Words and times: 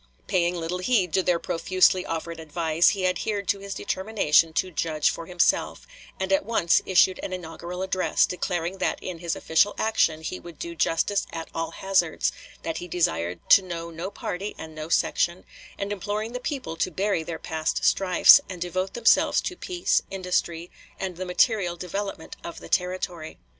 Paying 0.25 0.55
little 0.55 0.79
heed 0.79 1.13
to 1.13 1.21
their 1.21 1.37
profusely 1.37 2.03
offered 2.07 2.39
advice, 2.39 2.89
he 2.89 3.05
adhered 3.05 3.47
to 3.49 3.59
his 3.59 3.75
determination 3.75 4.51
to 4.53 4.71
judge 4.71 5.11
for 5.11 5.27
himself, 5.27 5.85
and 6.19 6.33
at 6.33 6.43
once 6.43 6.81
issued 6.87 7.19
an 7.21 7.33
inaugural 7.33 7.83
address, 7.83 8.25
declaring 8.25 8.79
that 8.79 8.97
in 9.03 9.19
his 9.19 9.35
official 9.35 9.75
action 9.77 10.23
he 10.23 10.39
would 10.39 10.57
do 10.57 10.73
justice 10.73 11.27
at 11.31 11.49
all 11.53 11.69
hazards, 11.69 12.31
that 12.63 12.79
he 12.79 12.87
desired 12.87 13.47
to 13.51 13.61
know 13.61 13.91
no 13.91 14.09
party 14.09 14.55
and 14.57 14.73
no 14.73 14.89
section, 14.89 15.45
and 15.77 15.91
imploring 15.91 16.33
the 16.33 16.39
people 16.39 16.75
to 16.75 16.89
bury 16.89 17.21
their 17.21 17.37
past 17.37 17.85
strifes, 17.85 18.41
and 18.49 18.59
devote 18.59 18.95
themselves 18.95 19.39
to 19.39 19.55
peace, 19.55 20.01
industry, 20.09 20.71
and 20.99 21.15
the 21.15 21.25
material 21.25 21.75
development 21.75 22.35
of 22.43 22.59
the 22.59 22.69
Territory. 22.69 23.37